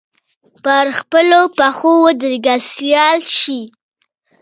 [0.63, 3.61] پر خپلو پښو ودرېږي سیال شي